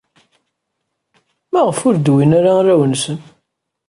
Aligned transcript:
Maɣef 1.51 1.79
ur 1.87 1.95
d-wwin 1.97 2.31
ara 2.39 2.51
arraw-nsen? 2.59 3.17